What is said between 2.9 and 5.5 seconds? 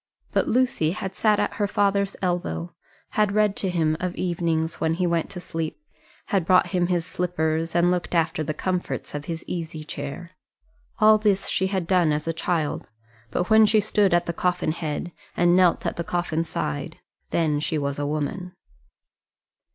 had read to him of evenings when he went to